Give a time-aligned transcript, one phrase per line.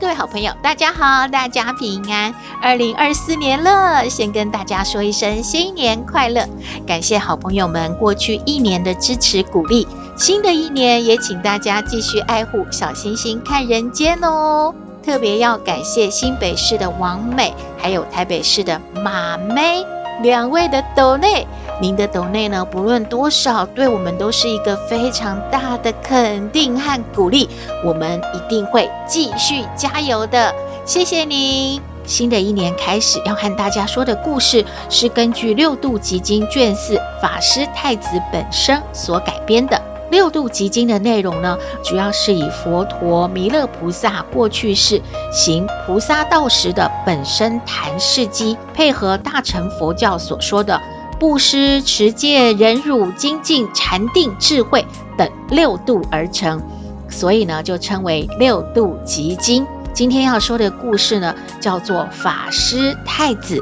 [0.00, 2.32] 各位好朋友，大家好，大家平安。
[2.62, 6.48] 二零二四年了，先跟大家说一声新年快乐！
[6.86, 14.72] 感谢好朋友们过去一年的支持鼓励，新的一年也请大家继续爱护小星星看人间哦。
[15.04, 19.84] 特别要感谢新北市的王美，还有台北市的马妹
[20.22, 21.46] 两位的斗内。
[21.80, 27.48] 您的斗内呢，不论多少，对我们都是一个非常大的肯定和鼓励。
[27.84, 30.52] 我们一定会继续加油的，
[30.84, 31.80] 谢谢您。
[32.04, 39.80] 新的一年开始，要和大家说的故事是根据六度集经卷四法师太子本身所改编的。
[40.10, 50.80] 六度集经的内容呢，主要是以佛陀弥勒菩萨过去世行菩萨道时的本身谈事迹，配合大乘佛教所说的。
[51.18, 54.86] 布施、持戒、忍辱、精进、禅定、智慧
[55.16, 56.62] 等六度而成，
[57.10, 59.66] 所以呢，就称为六度集经。
[59.92, 63.60] 今天要说的故事呢，叫做法师太子。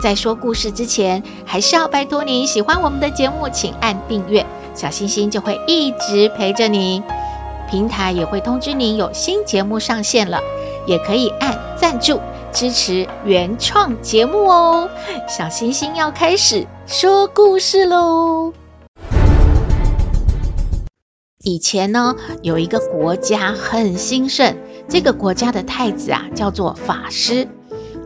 [0.00, 4.46] 在说故事之前，还是要拜托您喜欢我们的节目，请按订阅，
[4.76, 7.02] 小星星就会一直陪着您。
[7.68, 10.38] 平台也会通知您有新节目上线了，
[10.86, 12.20] 也可以按赞助。
[12.52, 14.88] 支持原创节目哦！
[15.28, 18.52] 小星星要开始说故事喽。
[21.42, 24.56] 以前呢，有一个国家很兴盛，
[24.88, 27.48] 这个国家的太子啊，叫做法师。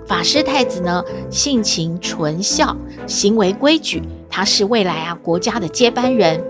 [0.06, 2.76] 法师太子呢，性情纯孝，
[3.06, 6.42] 行为规矩，他是未来啊国家的接班人。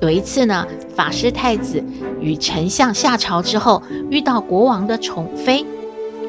[0.00, 0.66] 有一次呢，
[0.96, 1.84] 法师太子
[2.20, 5.66] 与丞相下朝之后，遇到国王的宠妃。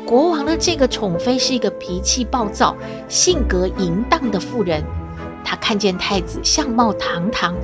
[0.06, 2.76] 国王的这个宠妃是一个脾气暴躁、
[3.08, 4.84] 性格淫荡的妇人。
[5.46, 7.56] 她看见太子相貌堂堂，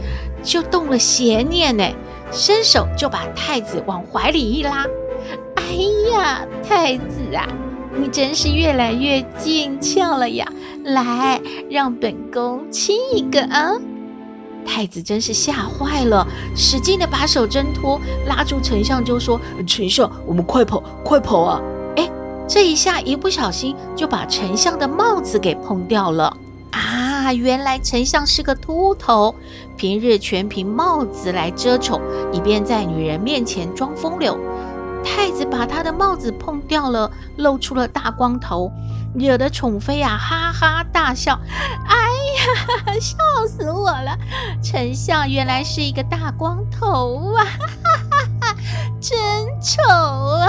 [0.44, 1.84] 就动了邪念呢，
[2.32, 4.86] 伸手就把太子往怀里一拉。
[5.56, 5.64] 哎
[6.14, 7.50] 呀，太子啊，
[8.00, 10.48] 你真是越来越俊俏了呀！
[10.86, 13.74] 来，让本宫亲一个啊！
[14.68, 21.62] 太子真是吓坏了，使劲的把手挣脱，拉住丞相就说：“丞相，我们快跑，快跑啊！”
[22.50, 26.38] 这一下一不小心就把丞相的帽子给碰掉了
[26.72, 27.34] 啊！
[27.34, 29.36] 原来丞相是个秃头，
[29.76, 32.00] 平日全凭帽子来遮丑，
[32.32, 34.40] 以便在女人面前装风流。
[35.04, 38.72] 太子把他的帽子碰掉了，露出了大光头，
[39.18, 41.40] 惹得宠妃啊哈哈大笑。
[41.88, 41.96] 哎
[42.88, 43.18] 呀，笑
[43.48, 44.18] 死我了！
[44.62, 47.68] 丞相原来是一个大光头啊，哈
[48.10, 48.56] 哈哈，
[49.00, 49.18] 真
[49.62, 50.48] 丑啊！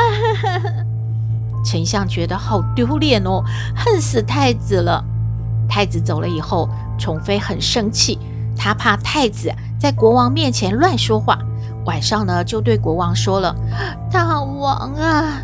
[1.64, 3.42] 丞相觉得好丢脸哦，
[3.76, 5.04] 恨死太子了。
[5.68, 6.68] 太子走了以后，
[6.98, 8.18] 宠妃很生气，
[8.56, 11.38] 她怕太子在国王面前乱说话。
[11.84, 13.54] 晚上呢，就对国王说了
[14.12, 15.42] ：“大王啊，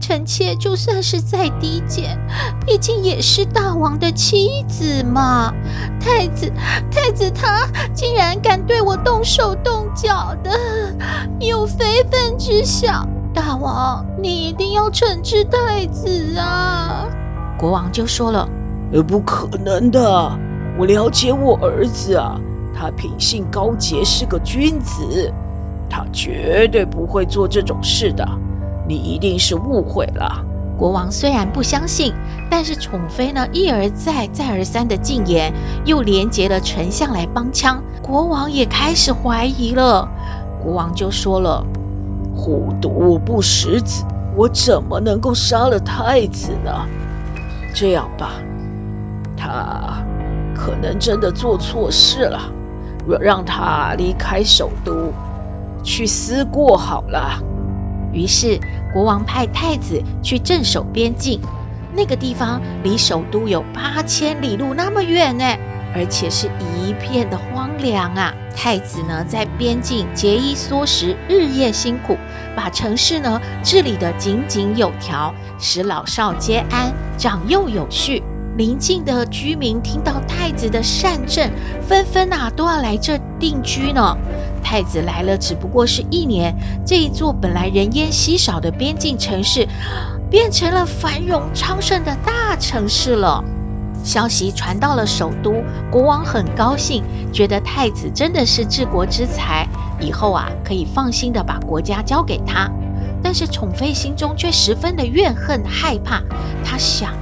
[0.00, 2.18] 臣妾就算是再低贱，
[2.66, 5.52] 毕竟也是大王的妻子嘛。
[6.00, 6.52] 太子，
[6.90, 10.50] 太子他竟然敢对我动手动脚的，
[11.40, 17.08] 有非分之想。”大王，你一定要惩治太子啊！
[17.58, 18.48] 国王就说了
[18.94, 20.38] ：“呃，不可能的，
[20.78, 22.40] 我了解我儿子啊，
[22.72, 25.32] 他品性高洁，是个君子，
[25.90, 28.24] 他绝对不会做这种事的。
[28.86, 30.44] 你一定是误会了。”
[30.76, 32.12] 国王虽然不相信，
[32.50, 35.52] 但是宠妃呢一而再、再而三的进言，
[35.84, 40.08] 又连结了丞相来帮腔，国王也开始怀疑了。
[40.62, 41.64] 国王就说了。
[42.36, 44.04] 虎毒不食子，
[44.34, 46.72] 我怎么能够杀了太子呢？
[47.72, 48.32] 这样吧，
[49.36, 50.02] 他
[50.52, 52.40] 可能真的做错事了，
[53.06, 55.12] 我让他离开首都，
[55.84, 57.40] 去思过好了。
[58.14, 58.58] 于是
[58.92, 61.40] 国王派太子去镇守边境，
[61.94, 65.44] 那个地方离首都有八千里路那么远呢。
[65.96, 68.34] 而且是一片的荒凉啊！
[68.56, 72.18] 太子呢，在边境节衣缩食，日夜辛苦，
[72.56, 78.24] 把城市呢治理得井井有条，使老少皆安，长幼有序。
[78.56, 81.48] 邻近的居民听到太子的善政，
[81.80, 84.16] 纷纷啊都要来这定居呢。
[84.64, 89.68] 太子来了，只不过是一年，这一座本来人烟稀少的边境城市，
[90.30, 93.44] 变成了繁荣昌盛的大城市了。
[94.02, 99.68] 消息传到了首都，国王很高兴，觉得太子真的是治国之才，
[100.00, 102.70] 以后啊可以放心的把国家交给他。
[103.22, 106.20] 但是宠妃心中却十分的怨恨害怕，
[106.64, 107.12] 他想，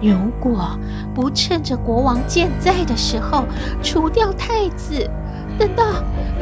[0.00, 0.78] 如果
[1.14, 3.44] 不趁着国王健在的时候
[3.82, 5.10] 除掉太子。
[5.58, 5.84] 等到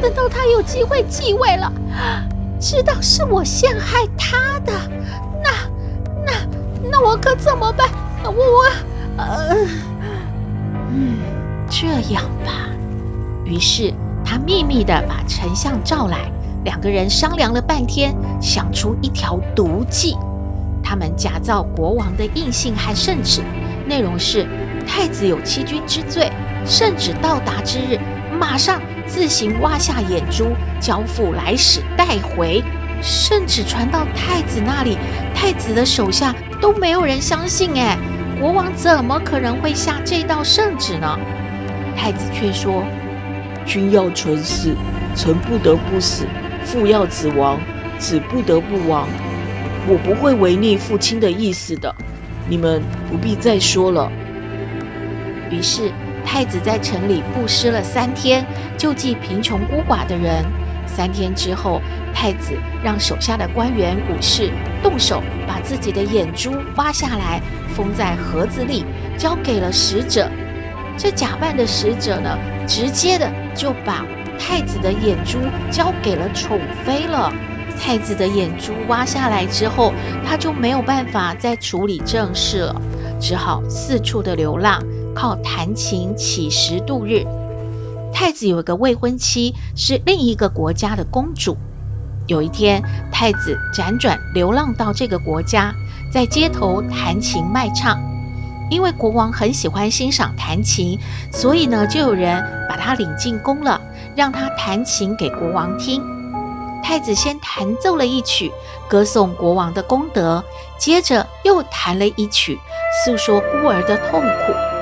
[0.01, 1.71] 等到他有机会继位了，
[2.59, 4.73] 知道是我陷害他的，
[5.43, 5.51] 那
[6.25, 6.33] 那
[6.91, 7.87] 那我可怎么办？
[8.23, 8.65] 我我
[9.17, 9.55] 呃
[10.91, 11.17] 嗯，
[11.69, 12.69] 这样吧。
[13.45, 13.93] 于是
[14.25, 16.31] 他秘密地把丞相召来，
[16.63, 20.15] 两个人商量了半天，想出一条毒计。
[20.81, 23.41] 他们假造国王的印信和圣旨，
[23.87, 24.47] 内容是
[24.85, 26.31] 太子有欺君之罪，
[26.65, 27.99] 圣旨到达之日，
[28.33, 28.81] 马上。
[29.05, 32.63] 自行挖下眼珠，交付来使带回。
[33.01, 34.97] 圣旨传到太子那里，
[35.35, 37.71] 太子的手下都没有人相信。
[37.75, 37.97] 哎，
[38.39, 41.19] 国王怎么可能会下这道圣旨呢？
[41.97, 42.85] 太子却说
[43.67, 44.73] ：“君要臣死，
[45.15, 46.25] 臣不得不死；
[46.63, 47.59] 父要子亡，
[47.99, 49.05] 子不得不亡。
[49.85, 51.93] 我不会违逆父亲的意思的。
[52.47, 52.81] 你们
[53.11, 54.09] 不必再说了。”
[55.51, 55.91] 于是。
[56.25, 58.45] 太子在城里布施了三天，
[58.77, 60.43] 救济贫穷孤寡的人。
[60.85, 61.81] 三天之后，
[62.13, 62.53] 太子
[62.83, 64.51] 让手下的官员武士
[64.83, 67.41] 动手把自己的眼珠挖下来，
[67.75, 68.85] 封在盒子里，
[69.17, 70.29] 交给了使者。
[70.95, 72.37] 这假扮的使者呢，
[72.67, 74.05] 直接的就把
[74.37, 75.39] 太子的眼珠
[75.71, 77.33] 交给了宠妃了。
[77.79, 79.91] 太子的眼珠挖下来之后，
[80.23, 82.81] 他就没有办法再处理政事了，
[83.19, 84.79] 只好四处的流浪。
[85.15, 87.25] 靠弹琴乞食度日。
[88.13, 91.57] 太子有一个未婚妻，是另一个国家的公主。
[92.27, 95.73] 有一天，太子辗转流浪到这个国家，
[96.13, 97.99] 在街头弹琴卖唱。
[98.69, 100.97] 因为国王很喜欢欣赏弹琴，
[101.31, 103.81] 所以呢，就有人把他领进宫了，
[104.15, 106.01] 让他弹琴给国王听。
[106.81, 108.51] 太子先弹奏了一曲，
[108.87, 110.43] 歌颂国王的功德，
[110.77, 112.59] 接着又弹了一曲，
[113.05, 114.72] 诉说孤儿的痛苦。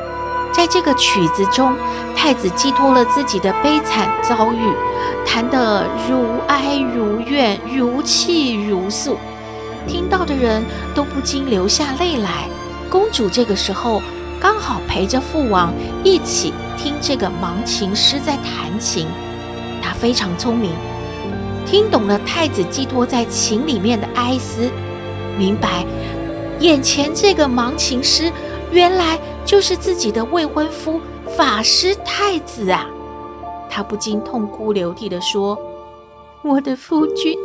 [0.52, 1.74] 在这个曲子中，
[2.16, 4.74] 太子寄托了自己的悲惨遭遇，
[5.26, 9.18] 弹得如哀如怨，如泣如诉，
[9.88, 10.64] 听到的人
[10.94, 12.48] 都不禁流下泪来。
[12.90, 14.02] 公主这个时候
[14.40, 19.08] 刚好陪着父王一起听这个盲琴师在弹琴，
[19.82, 20.72] 她非常聪明，
[21.66, 24.70] 听懂了太子寄托在琴里面的哀思，
[25.38, 25.86] 明白
[26.60, 28.32] 眼前这个盲琴师。
[28.74, 31.02] 原来就是自己的未婚夫
[31.36, 32.88] 法师太子啊！
[33.70, 35.58] 他不禁痛哭流涕地说
[36.44, 37.38] ：“我的夫君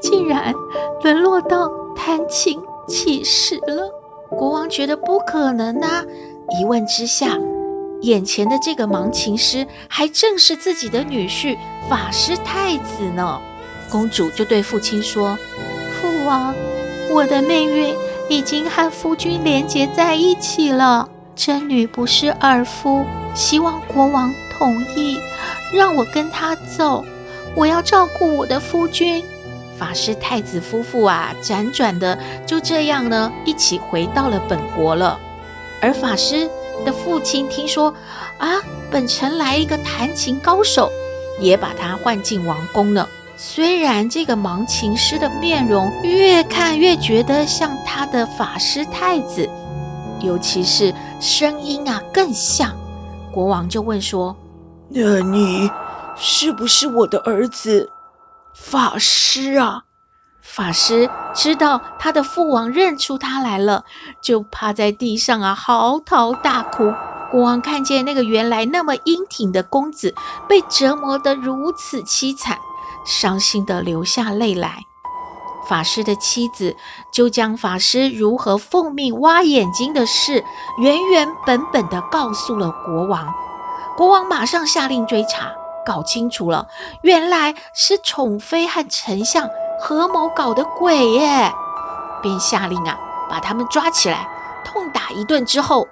[0.00, 0.54] 竟然
[1.02, 3.92] 沦落到弹琴乞食了。”
[4.30, 6.04] 国王觉得不可能啊！
[6.60, 7.38] 一问之下，
[8.02, 11.56] 眼前的这个盲琴师还正是自己的女婿
[11.88, 13.40] 法师太子呢。
[13.90, 15.36] 公主就对父亲说
[16.00, 16.54] ：“父王，
[17.12, 17.94] 我的命运。”
[18.30, 23.04] 已经和夫君连结在一起了，真女不是二夫，
[23.34, 25.18] 希望国王同意，
[25.74, 27.04] 让我跟他走。
[27.56, 29.24] 我要照顾我的夫君。
[29.76, 35.18] 法师太子夫妇啊，辗转的就这样呢，一起回到了本国了。
[35.80, 36.48] 而法师
[36.84, 37.92] 的父亲听说
[38.38, 40.92] 啊，本城来一个弹琴高手，
[41.40, 43.08] 也把他唤进王宫了。
[43.42, 49.48] 虽然这个盲琴师的面容越看越觉得像他的法师太子，
[50.20, 52.76] 尤其是声音啊更像。
[53.32, 54.36] 国王就问说
[54.92, 55.70] ：“那你
[56.16, 57.88] 是不是我的儿子
[58.54, 59.84] 法师啊？”
[60.44, 63.86] 法师知道他的父王认出他来了，
[64.20, 66.92] 就趴在地上啊嚎啕大哭。
[67.30, 70.14] 国王看见那个原来那么英挺的公子
[70.46, 72.58] 被折磨得如此凄惨。
[73.04, 74.84] 伤心地流下泪来，
[75.66, 76.76] 法师的妻子
[77.12, 80.44] 就将法师如何奉命挖眼睛的事
[80.78, 83.32] 原原本本地告诉了国王。
[83.96, 85.52] 国王马上下令追查，
[85.84, 86.68] 搞清楚了，
[87.02, 89.48] 原来是宠妃和丞相
[89.80, 91.52] 合谋搞的鬼耶，
[92.22, 94.26] 便下令啊，把他们抓起来，
[94.64, 95.86] 痛打一顿之后，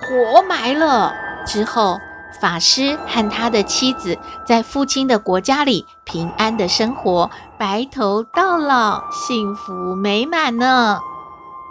[0.00, 1.12] 活埋了
[1.46, 1.98] 之后。
[2.40, 11.00] 法师和他的妻子在父亲的国家里平安的生活，白头到老，幸福美满呢。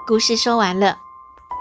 [0.07, 0.97] 故事说完了，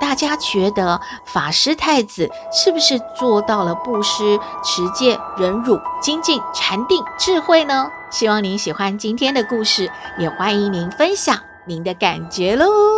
[0.01, 7.91] 大家觉得法师太子是不是做到了布施、持戒、忍辱、精进、禅定、智慧呢？
[8.11, 12.98] 希望您喜欢今天的故事，也欢迎您分享您的感觉喽。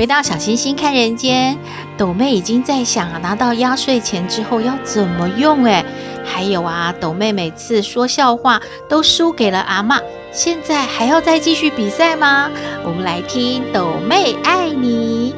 [0.00, 1.58] 回到小星星看人间，
[1.98, 5.84] 斗妹已经在想，拿到压岁钱之后要怎么用诶？
[6.24, 10.02] 还有啊，斗妹每次说笑话都输给了阿嬷，
[10.32, 12.50] 现在还要再继续比赛吗？
[12.82, 15.34] 我们来听斗妹爱你。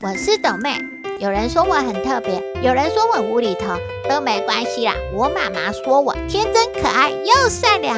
[0.00, 0.74] 我是斗妹，
[1.20, 3.76] 有人说我很特别，有人说我无厘头，
[4.08, 4.94] 都没关系啦。
[5.12, 7.94] 我妈妈说我天真可爱又善良，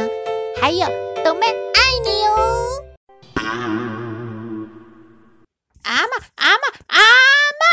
[0.60, 0.88] 还有
[1.24, 2.42] 斗妹爱你哦。
[5.86, 6.98] 阿妈，阿妈，阿
[7.60, 7.64] 妈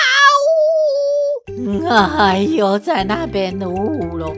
[1.58, 4.36] 呜哎呦，在那边呜喽，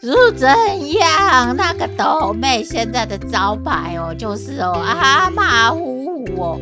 [0.00, 0.48] 是怎
[0.92, 1.56] 样？
[1.56, 6.60] 那个斗妹现在的招牌哦，就是哦，阿嬷呜呜哦，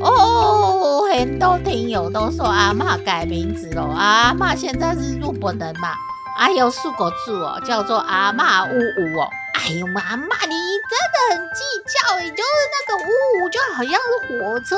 [0.00, 5.94] 哦，很多听友都说阿嬷改名字了，阿嬷现在是日本人嘛，
[6.36, 9.28] 还有四个字哦，叫做阿嬷呜呜哦。
[9.54, 10.54] 哎呦，妈妈，你
[10.90, 12.42] 真的很计较，也就是
[12.74, 13.98] 那个呜呜，就好像是
[14.28, 14.76] 火车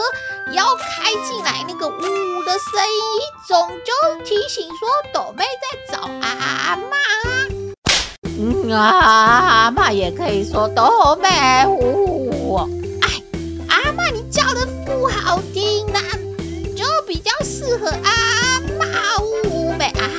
[0.52, 6.96] 要开进来那个呜呜的声音，总就提醒说斗妹在找阿妈。
[8.38, 12.56] 嗯啊，阿妈也可以说斗妹呜呜。
[13.02, 13.22] 哎，
[13.68, 15.98] 阿妈你叫的不好听呐，
[16.76, 18.15] 就比较适合阿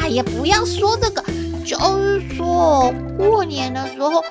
[0.07, 0.09] 呜呗。
[0.09, 1.21] 哎呀，不要说这个，
[1.65, 4.23] 就是说过年的时候。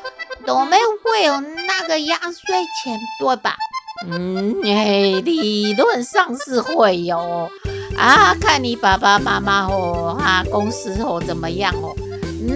[0.47, 3.57] 斗妹会有那个压岁钱，对吧？
[4.07, 7.51] 嗯，哎，理论上是会有
[7.99, 11.93] 啊，看你爸爸妈妈哦，啊，公司哦怎么样哦？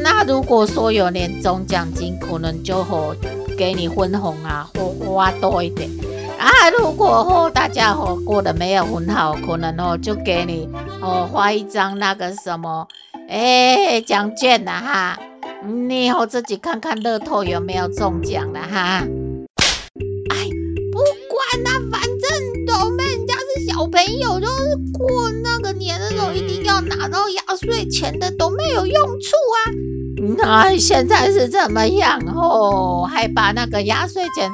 [0.04, 3.16] 那如果说有年终奖金，可能就会
[3.58, 5.90] 给你分红啊，或花多一点
[6.38, 6.70] 啊。
[6.78, 10.68] 如果哦大家哦过得没有很好，可能哦就给你
[11.02, 12.86] 哦发一张那个什么
[13.30, 15.18] 哎奖券呐哈。
[15.62, 19.04] 你以后自己看看乐透有没有中奖了哈。
[20.30, 20.48] 哎，
[20.90, 29.70] 不管啦，反正斗妹人家是小朋友，就是过那个年的时候一定要拿到压岁钱的，都没有用处啊。
[30.38, 33.06] 那现在是怎么样哦？
[33.10, 34.50] 还把那个压岁钱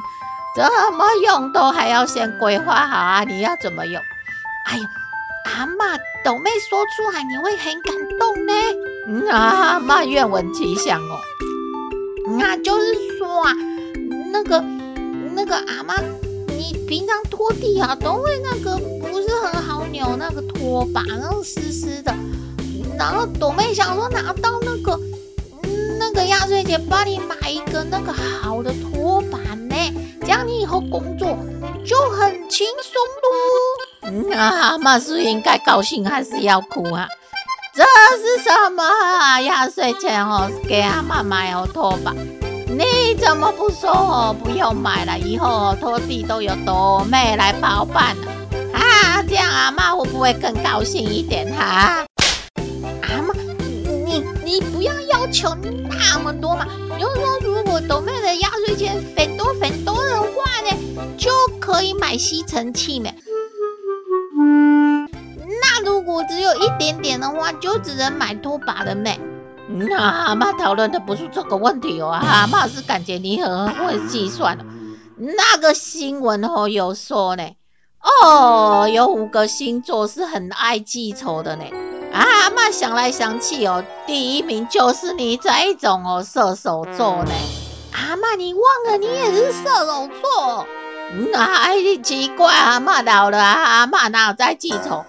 [0.55, 0.65] 怎
[0.97, 3.23] 么用都还要先规划好啊？
[3.23, 4.01] 你要怎么用？
[4.65, 4.85] 哎呀，
[5.57, 8.53] 阿妈，斗妹说出来你会很感动呢。
[9.07, 11.17] 嗯啊，妈愿闻其详哦。
[12.37, 13.53] 那就是说啊，
[14.31, 14.63] 那个
[15.33, 15.95] 那个阿妈，
[16.49, 22.13] 你平常拖地啊，都会那个不是很好扭那个拖把，然后湿湿的。
[22.95, 24.99] 然后朵妹想说拿到那个
[25.97, 29.75] 那个压岁钱，帮你买一个那个好的拖把呢，
[30.21, 31.35] 这样你以后工作
[31.83, 33.96] 就很轻松喽。
[34.07, 37.07] 嗯啊，妈是应该高兴还是要哭啊？
[37.75, 37.83] 这
[38.17, 39.39] 是什么啊？
[39.41, 42.13] 压岁钱哦，给阿嬷买哦拖把。
[42.69, 44.35] 你怎么不说哦？
[44.43, 48.27] 不用买了，以后哦拖地都有斗妹来包办了。
[48.73, 52.05] 啊，这样阿嬷会不会更高兴一点哈？
[53.03, 53.33] 阿嬷，
[54.05, 56.65] 你你不要要求那么多嘛。
[56.99, 60.27] 就是说，如果斗妹的压岁钱很多很多的话
[60.69, 60.75] 呢，
[61.17, 63.09] 就可以买吸尘器呢。
[66.07, 69.19] 我只有一点点的话，就只能买拖把了妹。
[69.67, 74.63] 那阿嬷讨论的不是这个问题哦，阿嬷是感觉你很会计算哦。
[75.17, 77.43] 那个新闻哦有说呢，
[78.23, 81.65] 哦，有五个星座是很爱记仇的呢。
[82.13, 87.31] 阿嬷想来想去哦，第一名就是你这一种哦，射手座呢。
[87.91, 90.65] 阿嬷，你忘了你也是射手座？
[91.33, 95.03] 那还奇怪，阿嬷老了，阿嬷哪有在记仇？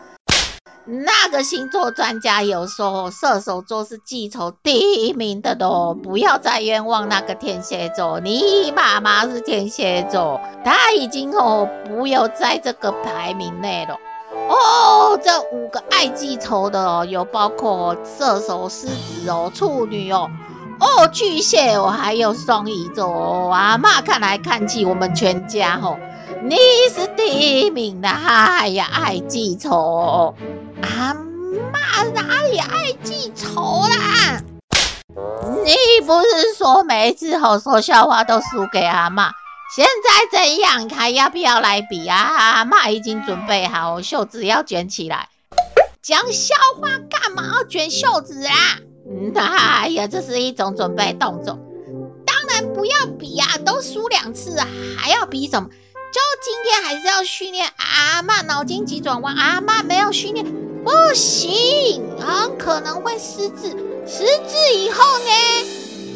[0.90, 8.21] 那个星座专家有说，射手座是记仇第一名的喽，不要再冤枉那个天蝎座。
[8.21, 13.99] 你妈妈是天蝎座，她已经哦不要在这个排名内了。
[14.49, 20.30] 哦，这五个爱记仇的哦，有包括射手、狮子哦、处女哦、
[20.80, 23.50] 哦巨蟹哦，还有双鱼座哦。
[23.52, 25.99] 阿嬷看来看去，我们全家哦，
[26.42, 26.57] 你
[26.95, 30.35] 是第一名的，哎呀，爱记仇。
[30.97, 34.40] 阿妈哪里爱记仇啦？
[35.64, 39.33] 你不是说每一次吼说笑话都输给阿妈？
[39.75, 40.88] 现在怎样？
[40.88, 42.16] 还要不要来比啊？
[42.16, 45.28] 阿妈已经准备好，袖子要卷起来。
[46.00, 48.54] 讲笑话干嘛要卷袖子啊？
[49.37, 51.59] 哎呀，这是一种准备动作。
[52.25, 54.66] 当然不要比、啊，都输两次啊，
[54.97, 55.68] 还要比什么？
[55.68, 59.37] 就今天还是要训练阿妈脑筋急转弯。
[59.37, 60.47] 阿妈没有训练
[60.85, 63.70] 不行，很可能会失智。
[64.06, 65.30] 失智以后呢？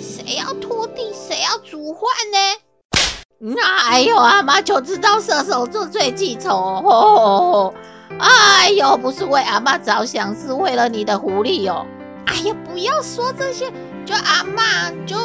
[0.01, 1.13] 谁要拖地？
[1.13, 2.03] 谁要煮饭
[2.33, 3.57] 呢？
[3.89, 6.51] 哎呦，阿妈就知道射手座最记仇。
[6.51, 7.75] 哦。
[8.19, 11.87] 哎呦，不是为阿妈着想，是为了你的狐狸哦。
[12.27, 13.71] 哎呀，不要说这些，
[14.07, 15.17] 就阿妈就。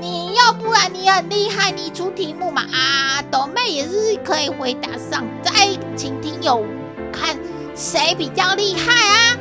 [0.00, 5.26] 你要不然你很厉害，你出题目嘛啊，斗妹也是可以回答上。
[5.42, 5.52] 再
[5.96, 6.64] 请听友
[7.12, 7.36] 看
[7.78, 9.38] 谁比较厉害啊？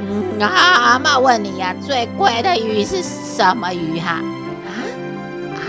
[0.00, 4.20] 嗯啊，阿妈问你呀、啊，最贵的鱼是什么鱼哈？
[4.66, 4.68] 啊，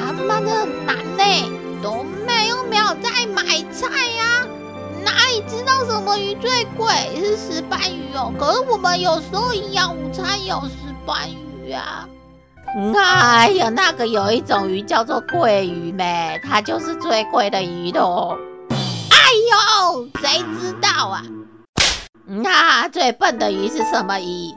[0.07, 1.23] 阿妈这很难呢，
[1.83, 4.47] 都没有没有在买菜呀、啊，
[5.05, 6.87] 哪里知道什么鱼最贵？
[7.15, 8.33] 是石斑鱼哦。
[8.39, 10.71] 可是我们有时候营养午餐有石
[11.05, 11.29] 斑
[11.63, 12.09] 鱼啊。
[12.95, 18.35] 哎呀，那个有一种鱼叫做桂鱼咩，它就是最贵的鱼喽。
[18.69, 19.17] 哎
[19.93, 21.23] 呦，谁知道啊？
[22.29, 24.53] 那最笨的鱼是什么鱼？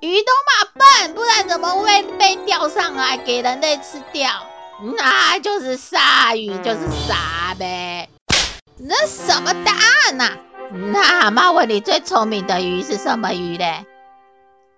[0.00, 4.28] 鱼都嘛笨，不然怎么会被钓上来给人类吃掉？
[4.98, 8.10] 那就是鲨鱼，就是傻呗。
[8.76, 10.36] 那什么答案呐、啊？
[10.92, 13.86] 那妈问你最聪明的鱼是什么鱼嘞？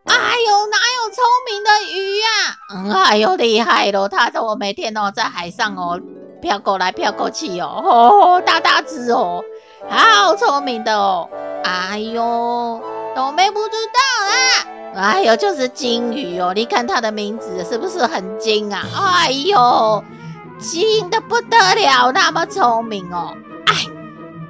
[0.04, 2.26] 哎呦，哪有聪明的鱼呀、
[2.68, 3.04] 啊？
[3.10, 4.08] 哎呦，厉害喽！
[4.08, 6.00] 它说我每天哦在海上哦
[6.40, 9.42] 飘过来飘过去哦，哦，大大只哦，
[9.88, 11.28] 好聪明的哦。
[11.66, 12.80] 哎呦，
[13.16, 15.02] 都没不知道啦。
[15.02, 18.84] 哎呦，就是金鱼哦，你看它的名字是不是很金啊？
[18.94, 20.04] 哎呦，
[20.60, 23.36] 金的不得了，那么聪明哦。
[23.66, 23.74] 哎，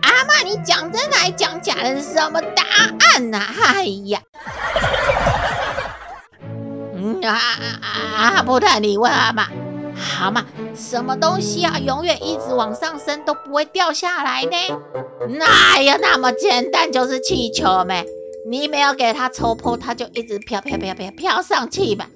[0.02, 2.02] 阿妈，你讲真的还讲假的？
[2.02, 2.62] 什么答
[3.14, 3.54] 案呐、啊？
[3.76, 4.20] 哎呀！
[7.24, 7.80] 啊啊
[8.36, 8.42] 啊！
[8.44, 9.46] 不太你问阿嬷，
[9.96, 10.44] 好嘛？
[10.74, 14.56] 什么东西啊，永远一直往上升都不会掉下来呢？
[15.38, 16.92] 哪有那么简单？
[16.92, 18.06] 就是气球没。
[18.48, 22.08] 你没有给它抽破，它就一直飘飘飘飘飘上去吧？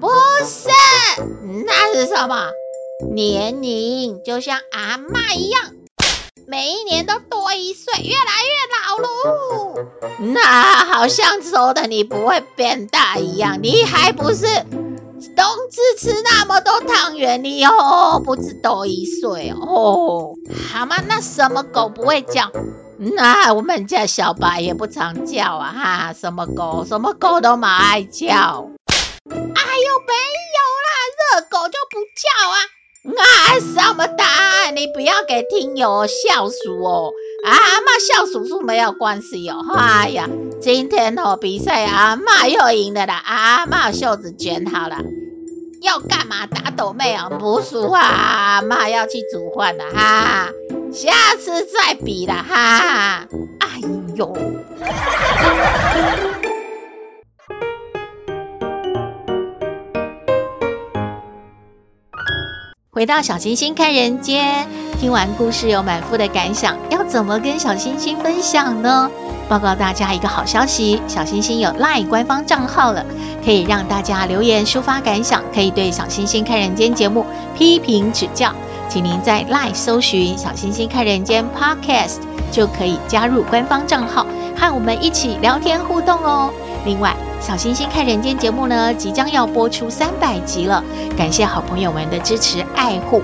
[0.00, 0.08] 不
[0.44, 0.68] 是，
[1.66, 2.50] 那是什么？
[3.12, 5.72] 年龄，就像阿嬷一样。
[6.46, 9.86] 每一年都多一岁，越来越老喽。
[10.32, 14.46] 那好像说的你不会变大一样，你还不是
[15.28, 17.70] 冬至吃那么多汤圆，你又
[18.24, 20.34] 不止多一岁哦。
[20.72, 20.96] 好吗？
[21.06, 22.50] 那什么狗不会叫？
[22.98, 26.84] 那我们家小白也不常叫啊，哈，什么狗？
[26.86, 28.28] 什么狗都蛮爱叫。
[28.28, 30.14] 哎呦，没
[30.54, 32.56] 有啦，热狗就不叫啊。
[33.18, 34.76] 啊，什么答案？
[34.76, 37.10] 你不要给听友笑鼠哦！
[37.44, 39.64] 阿嬷笑鼠鼠没有关系哦。
[39.76, 40.28] 哎呀，
[40.60, 43.22] 今天哦比赛阿妈又赢了啦！
[43.24, 44.98] 阿妈袖子卷好了，
[45.80, 46.46] 要干嘛？
[46.46, 47.28] 打斗妹啊？
[47.28, 48.00] 不输啊！
[48.00, 50.48] 阿嬷要去煮饭了哈，
[50.92, 53.26] 下次再比了哈。
[53.60, 53.80] 哎
[54.14, 54.36] 呦！
[62.94, 64.68] 回到小星星看人间，
[65.00, 69.10] 听完故事有满腹的感想，要怎么跟小星星分享呢？
[69.48, 73.02] 报告大家一个好消息，小星星有 LINE 官方账号了，
[73.42, 77.24] 可以让大家留言抒发感想，可以对小星星看人间节目
[77.56, 78.52] 批评指教，
[78.90, 82.18] 请您在 LINE 搜寻小星星看人间 Podcast，
[82.50, 86.52] 就可以加入官方账号，和我们一起聊天互动哦。
[86.84, 90.82] 另外，小星星看人间节目呢，即将要播出三百集了，
[91.18, 93.20] 感谢好朋友们的支持爱护。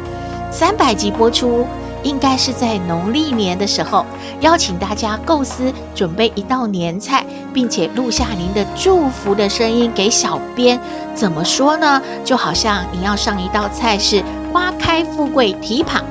[0.51, 1.65] 三百集播出，
[2.03, 4.05] 应该是在农历年的时候，
[4.41, 10.81] 邀请大家构思准备一道年菜，并且录下您的祝福的声音给小编。
[11.15, 12.03] 怎么说呢？
[12.25, 16.03] 就好像你要上一道菜是花开富贵蹄膀，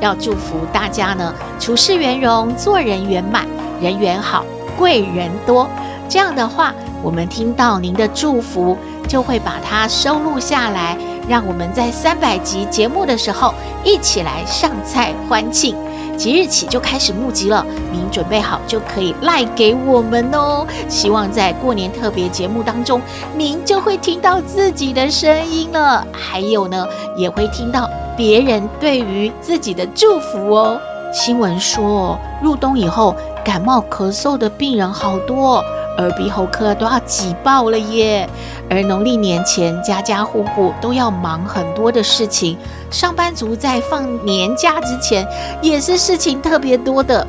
[0.00, 3.46] 要祝福大家呢，处事圆融，做人圆满，
[3.82, 4.46] 人缘好，
[4.78, 5.68] 贵人多。
[6.08, 8.76] 这样的话，我们听到您的祝福，
[9.08, 10.96] 就会把它收录下来，
[11.28, 15.74] 让我们在三百集节目的时候一起来上菜欢庆。
[16.16, 20.66] 即日起就开始募集了，您准备好就可以赖给我们哦。
[20.86, 23.00] 希望在过年特别节目当中，
[23.34, 26.86] 您就会听到自己的声音了，还有呢，
[27.16, 30.78] 也会听到别人对于自己的祝福哦。
[31.10, 35.64] 新闻说，入冬以后感冒咳嗽的病人好多。
[36.00, 38.28] 耳鼻喉科都要挤爆了耶。
[38.68, 42.56] 而农历年前，家家户户都要忙很多的事情，
[42.90, 45.26] 上班族在放年假之前
[45.60, 47.26] 也是事情特别多的。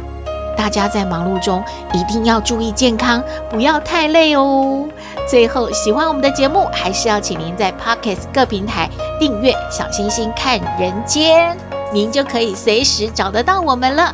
[0.58, 4.88] 大家在忙碌中一定要注意健康，不要太累哦。
[5.28, 11.58] 最后，喜欢我们的节目，还是要请您在 Pocket 各平台订阅“小星星看人间”，
[11.92, 14.14] 您就可以随时找得到我们了。